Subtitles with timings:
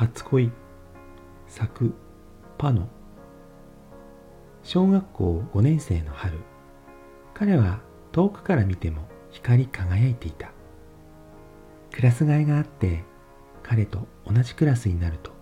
[0.00, 0.50] 初恋。
[1.46, 1.92] 作。
[2.56, 2.88] パノ。
[4.62, 6.38] 小学校5年生の春。
[7.34, 10.52] 彼は遠くから見ても光り輝いていた。
[11.92, 13.04] クラス替えがあって
[13.62, 15.32] 彼と同じクラスになると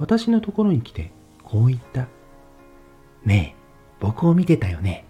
[0.00, 1.12] 私のところに来て
[1.44, 2.08] こう言った。
[3.24, 3.62] ねえ
[4.00, 5.04] 僕を見てたよね。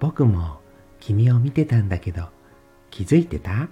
[0.00, 0.58] 僕も
[0.98, 2.30] 君を見てたんだけど
[2.90, 3.68] 気づいてた？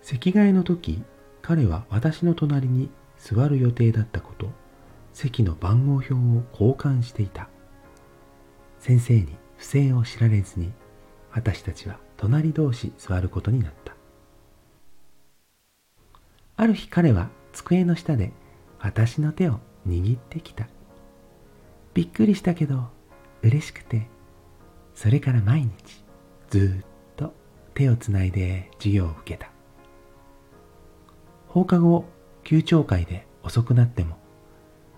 [0.00, 1.02] 席替えの時
[1.48, 4.50] 彼は私の隣に座る予定だったこと
[5.14, 6.16] 席の番号表を
[6.52, 7.48] 交換していた。
[8.78, 10.74] 先生に不正を知られずに
[11.32, 13.94] 私たちは隣同士座ることになった。
[16.58, 18.30] ある日彼は机の下で
[18.78, 20.68] 私の手を握ってきた。
[21.94, 22.90] びっくりしたけど
[23.40, 24.06] 嬉しくて
[24.94, 26.04] それから毎日
[26.50, 27.32] ずっと
[27.72, 29.47] 手をつないで授業を受けた。
[31.48, 32.04] 放課後
[32.44, 34.16] 休長会で遅くなっても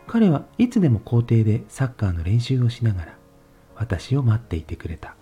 [0.07, 3.17] 彼はいつでも校庭でサッカーの練習をしながら
[3.77, 5.15] 私を待っていてくれた。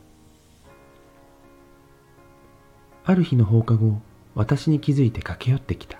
[3.04, 4.00] ある日の放課後
[4.34, 5.98] 私に気づいて駆け寄ってきた。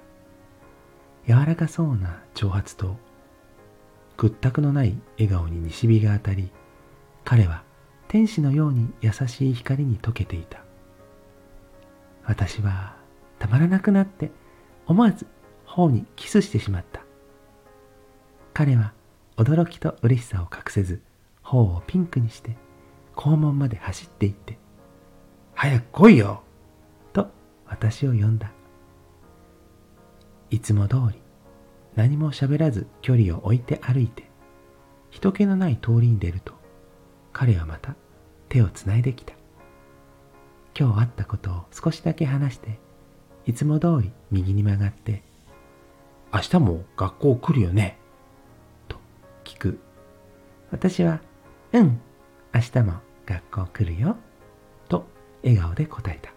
[1.27, 2.97] 柔らかそうな長髪と
[4.17, 6.51] 屈託のない笑顔に西日が当たり
[7.25, 7.63] 彼は
[8.09, 10.65] 天使のように優しい光に溶けていた。
[12.25, 12.97] 私は
[13.39, 14.31] たまらなくなって
[14.89, 15.27] 思わず
[15.67, 17.03] 頬にキスしてしまった。
[18.55, 18.93] 彼は
[19.37, 21.01] 驚きと嬉しさを隠せず
[21.43, 22.57] 頬をピンクにして
[23.15, 24.59] 校門まで走っていって
[25.55, 26.43] 「早く来いよ!」
[27.13, 27.29] と
[27.67, 28.51] 私を呼んだ。
[30.51, 31.23] いつも通り
[31.95, 34.31] 何も喋らず距離を置いて歩いて
[35.11, 36.55] 人気のない通りに出ると
[37.33, 37.95] 彼はまた
[38.49, 39.35] 手をつないできた。
[40.79, 42.81] 今日あったことを少しだけ話して
[43.49, 45.23] いつも通り右に曲がって
[46.35, 47.99] 明日も学校来るよね
[48.89, 48.99] と
[49.43, 49.79] 聞く。
[50.71, 51.23] 私は、
[51.73, 51.99] うん、
[52.55, 52.93] 明日も
[53.25, 54.17] 学校来るよ。
[54.91, 55.07] と
[55.43, 56.31] 笑顔で答えた。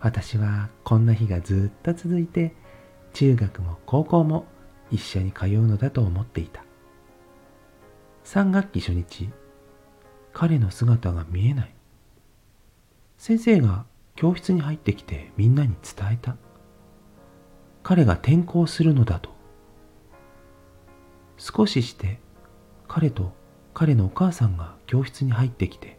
[0.00, 2.54] 私はこんな日がずっと続いて、
[3.12, 4.46] 中学も高校も
[4.90, 6.64] 一緒に通うのだと思っていた。
[8.24, 9.28] 3学期初日、
[10.32, 11.74] 彼の姿が見えない。
[13.18, 13.84] 先生が
[14.16, 16.36] 教室に入ってきてみんなに伝えた。
[17.82, 19.30] 彼が転校するのだと。
[21.36, 22.20] 少しして
[22.86, 23.32] 彼と
[23.74, 25.98] 彼のお母さんが教室に入ってきて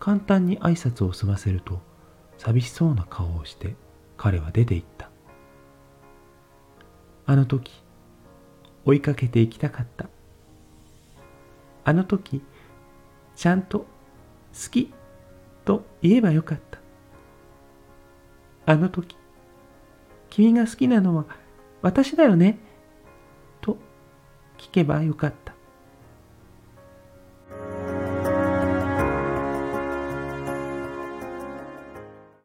[0.00, 1.80] 簡単に挨拶を済ませると
[2.38, 3.76] 寂しそうな顔をして
[4.16, 5.10] 彼は出て行った。
[7.26, 7.82] あの時
[8.84, 10.08] 追いかけて行きたかった。
[11.84, 12.42] あの時
[13.36, 13.86] ちゃんと好
[14.70, 14.92] き
[15.64, 16.63] と言えばよかった。
[18.66, 19.16] あの時
[20.30, 21.26] 君が好きなのは
[21.82, 22.58] 私だよね？
[23.60, 23.76] と
[24.56, 25.43] 聞けばよかった。